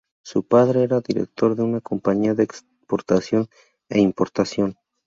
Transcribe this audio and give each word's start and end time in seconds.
Su 0.23 0.41
padre 0.47 0.81
era 0.81 0.99
director 0.99 1.55
de 1.55 1.61
una 1.61 1.79
compañía 1.79 2.33
de 2.33 2.41
exportación 2.45 3.49
e 3.87 3.99
importación. 4.01 4.79